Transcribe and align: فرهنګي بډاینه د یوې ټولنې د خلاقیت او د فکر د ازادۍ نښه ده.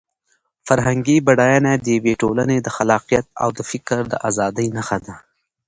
فرهنګي 0.67 1.17
بډاینه 1.25 1.71
د 1.77 1.85
یوې 1.97 2.13
ټولنې 2.21 2.57
د 2.61 2.67
خلاقیت 2.75 3.25
او 3.43 3.49
د 3.57 3.59
فکر 3.69 3.99
د 4.11 4.13
ازادۍ 4.27 4.67
نښه 4.75 4.97
ده. 5.05 5.15